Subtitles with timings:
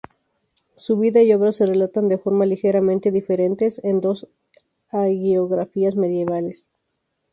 [0.77, 4.27] Su vida y obras se relatan de forma ligeramente diferente en dos
[4.89, 6.71] hagiografías medievales.